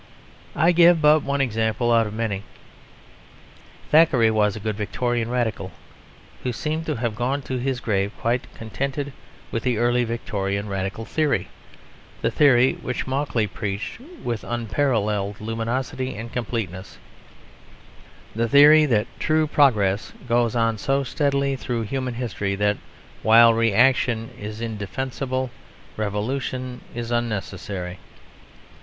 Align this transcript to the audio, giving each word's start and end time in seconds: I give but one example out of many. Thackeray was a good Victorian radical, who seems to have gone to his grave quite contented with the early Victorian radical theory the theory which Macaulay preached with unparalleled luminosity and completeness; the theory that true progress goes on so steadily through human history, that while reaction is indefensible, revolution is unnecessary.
I 0.55 0.71
give 0.71 0.99
but 0.99 1.21
one 1.21 1.41
example 1.41 1.91
out 1.91 2.07
of 2.07 2.13
many. 2.15 2.41
Thackeray 3.91 4.31
was 4.31 4.55
a 4.55 4.59
good 4.59 4.75
Victorian 4.75 5.29
radical, 5.29 5.71
who 6.41 6.51
seems 6.51 6.87
to 6.87 6.95
have 6.95 7.15
gone 7.15 7.43
to 7.43 7.57
his 7.59 7.79
grave 7.79 8.11
quite 8.19 8.51
contented 8.55 9.13
with 9.51 9.61
the 9.61 9.77
early 9.77 10.03
Victorian 10.03 10.67
radical 10.67 11.05
theory 11.05 11.49
the 12.23 12.31
theory 12.31 12.73
which 12.81 13.05
Macaulay 13.05 13.45
preached 13.45 13.99
with 14.23 14.43
unparalleled 14.43 15.39
luminosity 15.39 16.15
and 16.15 16.33
completeness; 16.33 16.97
the 18.35 18.49
theory 18.49 18.87
that 18.87 19.05
true 19.19 19.45
progress 19.45 20.13
goes 20.27 20.55
on 20.55 20.79
so 20.79 21.03
steadily 21.03 21.55
through 21.55 21.83
human 21.83 22.15
history, 22.15 22.55
that 22.55 22.77
while 23.21 23.53
reaction 23.53 24.31
is 24.39 24.61
indefensible, 24.61 25.51
revolution 25.95 26.81
is 26.95 27.11
unnecessary. 27.11 27.99